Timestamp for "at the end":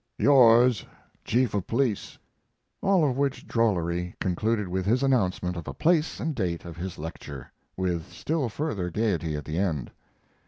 9.35-9.91